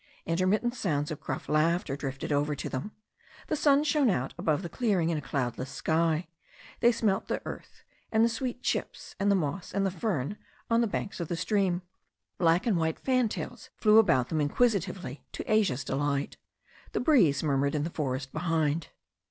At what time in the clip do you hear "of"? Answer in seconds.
1.11-1.19, 11.19-11.27